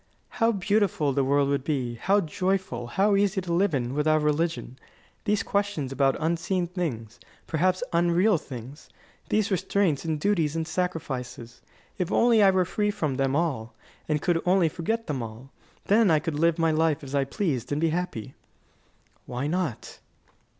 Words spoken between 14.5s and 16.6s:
forget them all, then I could live